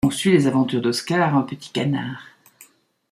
On 0.03 0.09
suit 0.09 0.31
les 0.31 0.47
aventures 0.47 0.81
d'Oscar, 0.81 1.37
un 1.37 1.43
petit 1.43 1.69
canard. 1.69 2.23